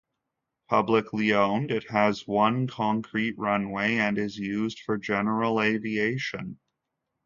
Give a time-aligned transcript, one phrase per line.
[0.67, 6.57] Publicly owned, it has one concrete runway and is used for general aviation.